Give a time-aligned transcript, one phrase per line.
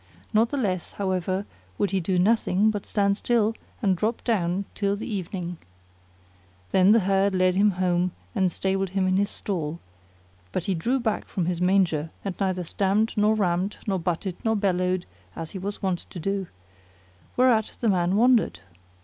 [0.33, 1.45] Not the less, however,
[1.77, 3.53] would he do nothing but stand still
[3.83, 5.57] and drop down till the evening.
[6.71, 9.77] Then the herd led him home and stabled him in his stall:
[10.51, 14.55] but he drew back from his manger and neither stamped nor ramped nor butted nor
[14.55, 16.47] bellowed as he was wont to do;
[17.37, 18.59] whereat the man wondered.